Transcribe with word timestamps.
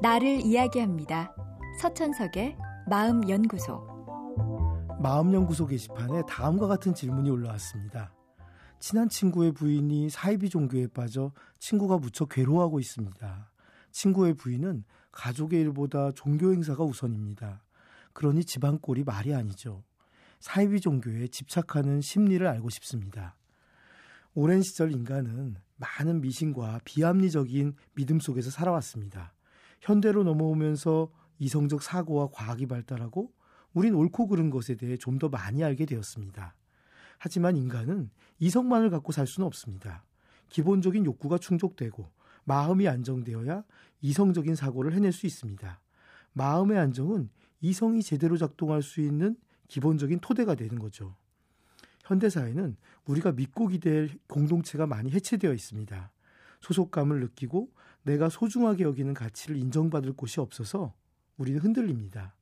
나를 0.00 0.42
이야기합니다. 0.42 1.34
서천석의 1.80 2.56
마음연구소. 2.88 3.84
마음연구소 5.02 5.66
게시판에 5.66 6.22
다음과 6.28 6.68
같은 6.68 6.94
질문이 6.94 7.28
올라왔습니다. 7.30 8.14
친한 8.78 9.08
친구의 9.08 9.50
부인이 9.50 10.08
사이비 10.08 10.50
종교에 10.50 10.86
빠져 10.86 11.32
친구가 11.58 11.98
무척 11.98 12.28
괴로워하고 12.28 12.78
있습니다. 12.78 13.50
친구의 13.90 14.34
부인은 14.34 14.84
가족의 15.10 15.60
일보다 15.62 16.12
종교 16.12 16.52
행사가 16.52 16.84
우선입니다. 16.84 17.64
그러니 18.12 18.44
집안 18.44 18.78
꼴이 18.78 19.02
말이 19.02 19.34
아니죠. 19.34 19.82
사이비 20.38 20.80
종교에 20.80 21.26
집착하는 21.26 22.00
심리를 22.00 22.46
알고 22.46 22.70
싶습니다. 22.70 23.36
오랜 24.34 24.62
시절 24.62 24.92
인간은 24.92 25.56
많은 25.74 26.20
미신과 26.20 26.82
비합리적인 26.84 27.74
믿음 27.94 28.20
속에서 28.20 28.50
살아왔습니다. 28.50 29.32
현대로 29.80 30.24
넘어오면서 30.24 31.10
이성적 31.38 31.82
사고와 31.82 32.30
과학이 32.32 32.66
발달하고 32.66 33.32
우린 33.74 33.94
옳고 33.94 34.28
그른 34.28 34.50
것에 34.50 34.74
대해 34.76 34.96
좀 34.96 35.18
더 35.18 35.28
많이 35.28 35.62
알게 35.64 35.86
되었습니다. 35.86 36.54
하지만 37.18 37.56
인간은 37.56 38.10
이성만을 38.38 38.90
갖고 38.90 39.12
살 39.12 39.26
수는 39.26 39.46
없습니다. 39.46 40.04
기본적인 40.48 41.04
욕구가 41.04 41.38
충족되고 41.38 42.08
마음이 42.44 42.88
안정되어야 42.88 43.64
이성적인 44.00 44.54
사고를 44.54 44.94
해낼 44.94 45.12
수 45.12 45.26
있습니다. 45.26 45.80
마음의 46.32 46.78
안정은 46.78 47.30
이성이 47.60 48.02
제대로 48.02 48.36
작동할 48.36 48.82
수 48.82 49.00
있는 49.00 49.36
기본적인 49.66 50.20
토대가 50.20 50.54
되는 50.54 50.78
거죠. 50.78 51.16
현대사회는 52.04 52.76
우리가 53.04 53.32
믿고 53.32 53.66
기댈 53.66 54.18
공동체가 54.28 54.86
많이 54.86 55.10
해체되어 55.10 55.52
있습니다. 55.52 56.10
소속감을 56.60 57.20
느끼고 57.20 57.70
내가 58.08 58.30
소중하게 58.30 58.84
여기는 58.84 59.12
가치를 59.12 59.56
인정받을 59.56 60.14
곳이 60.14 60.40
없어서 60.40 60.94
우리는 61.36 61.60
흔들립니다. 61.60 62.34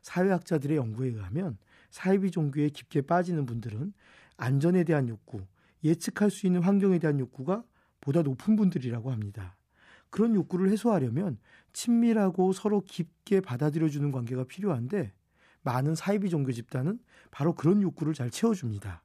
사회학자들의 0.00 0.78
연구에 0.78 1.08
의하면 1.08 1.58
사이비 1.90 2.30
종교에 2.30 2.70
깊게 2.70 3.02
빠지는 3.02 3.44
분들은 3.44 3.92
안전에 4.38 4.82
대한 4.84 5.08
욕구, 5.08 5.42
예측할 5.84 6.30
수 6.30 6.46
있는 6.46 6.62
환경에 6.62 6.98
대한 6.98 7.20
욕구가 7.20 7.64
보다 8.00 8.22
높은 8.22 8.56
분들이라고 8.56 9.12
합니다. 9.12 9.56
그런 10.08 10.34
욕구를 10.34 10.70
해소하려면 10.70 11.38
친밀하고 11.74 12.54
서로 12.54 12.80
깊게 12.80 13.42
받아들여주는 13.42 14.10
관계가 14.10 14.44
필요한데 14.44 15.12
많은 15.62 15.94
사이비 15.94 16.30
종교 16.30 16.50
집단은 16.50 16.98
바로 17.30 17.54
그런 17.54 17.82
욕구를 17.82 18.14
잘 18.14 18.30
채워줍니다. 18.30 19.02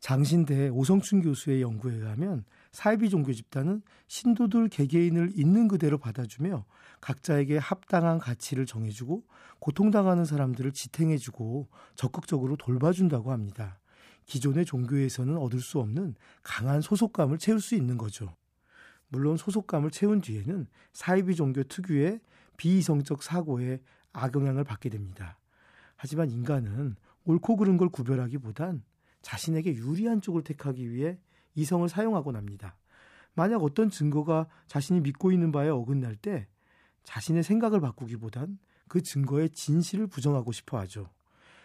장신대 0.00 0.68
오성춘 0.68 1.22
교수의 1.22 1.62
연구에 1.62 1.94
의하면 1.94 2.44
사이비 2.70 3.10
종교 3.10 3.32
집단은 3.32 3.82
신도들 4.06 4.68
개개인을 4.68 5.32
있는 5.34 5.68
그대로 5.68 5.98
받아주며 5.98 6.64
각자에게 7.00 7.58
합당한 7.58 8.18
가치를 8.18 8.66
정해주고 8.66 9.24
고통당하는 9.58 10.24
사람들을 10.24 10.72
지탱해주고 10.72 11.68
적극적으로 11.96 12.56
돌봐준다고 12.56 13.32
합니다. 13.32 13.80
기존의 14.26 14.66
종교에서는 14.66 15.36
얻을 15.36 15.60
수 15.60 15.80
없는 15.80 16.14
강한 16.42 16.80
소속감을 16.80 17.38
채울 17.38 17.60
수 17.60 17.74
있는 17.74 17.96
거죠. 17.98 18.36
물론 19.08 19.36
소속감을 19.36 19.90
채운 19.90 20.20
뒤에는 20.20 20.66
사이비 20.92 21.34
종교 21.34 21.62
특유의 21.62 22.20
비이성적 22.58 23.22
사고에 23.22 23.80
악영향을 24.12 24.64
받게 24.64 24.90
됩니다. 24.90 25.38
하지만 25.96 26.30
인간은 26.30 26.96
옳고 27.24 27.56
그른 27.56 27.76
걸 27.76 27.88
구별하기보단 27.88 28.82
자신에게 29.28 29.74
유리한 29.74 30.22
쪽을 30.22 30.42
택하기 30.42 30.90
위해 30.90 31.18
이성을 31.54 31.86
사용하곤 31.86 32.34
합니다. 32.34 32.78
만약 33.34 33.62
어떤 33.62 33.90
증거가 33.90 34.46
자신이 34.66 35.00
믿고 35.02 35.32
있는 35.32 35.52
바에 35.52 35.68
어긋날 35.68 36.16
때 36.16 36.48
자신의 37.02 37.42
생각을 37.42 37.80
바꾸기보단 37.80 38.58
그 38.88 39.02
증거의 39.02 39.50
진실을 39.50 40.06
부정하고 40.06 40.50
싶어 40.52 40.78
하죠. 40.78 41.10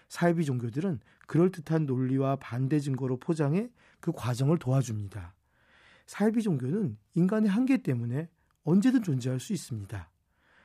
사이비 0.09 0.43
종교들은 0.43 0.99
그럴듯한 1.25 1.85
논리와 1.85 2.35
반대 2.35 2.81
증거로 2.81 3.17
포장해 3.17 3.69
그 4.01 4.11
과정을 4.11 4.59
도와줍니다. 4.59 5.33
사이비 6.05 6.43
종교는 6.43 6.97
인간의 7.15 7.49
한계 7.49 7.81
때문에 7.81 8.27
언제든 8.65 9.03
존재할 9.03 9.39
수 9.39 9.53
있습니다. 9.53 10.11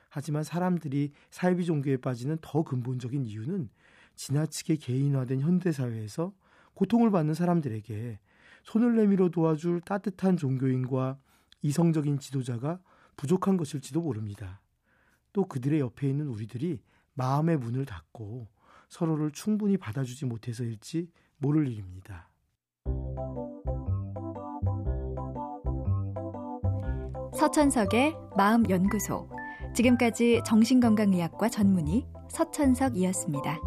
하지만 0.09 0.43
사람들이 0.43 1.13
사이비 1.31 1.65
종교에 1.65 1.95
빠지는 1.95 2.39
더 2.41 2.63
근본적인 2.63 3.25
이유는 3.25 3.69
지나치게 4.15 4.75
개인화된 4.75 5.39
현대사회에서 5.39 6.33
고통을 6.73 7.11
받는 7.11 7.33
사람들에게 7.33 8.19
손을 8.63 8.95
내밀어 8.95 9.29
도와줄 9.29 9.81
따뜻한 9.81 10.37
종교인과 10.37 11.17
이성적인 11.61 12.19
지도자가 12.19 12.79
부족한 13.15 13.57
것일지도 13.57 14.01
모릅니다. 14.01 14.61
또 15.33 15.45
그들의 15.45 15.79
옆에 15.79 16.09
있는 16.09 16.27
우리들이 16.27 16.81
마음의 17.13 17.57
문을 17.57 17.85
닫고 17.85 18.47
서로를 18.87 19.31
충분히 19.31 19.77
받아주지 19.77 20.25
못해서일지 20.25 21.09
모를 21.37 21.67
일입니다. 21.67 22.29
서천석의 27.37 28.15
마음연구소. 28.35 29.29
지금까지 29.75 30.41
정신건강의학과 30.45 31.49
전문의 31.49 32.05
서천석이었습니다. 32.29 33.59